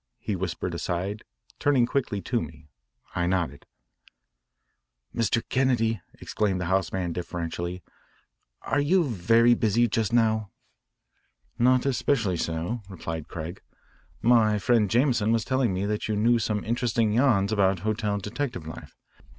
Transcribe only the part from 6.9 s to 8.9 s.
man deferentially, "are